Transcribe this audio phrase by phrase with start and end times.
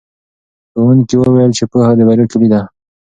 [0.71, 2.61] ښوونکي وویل چې پوهه د بریا کیلي ده.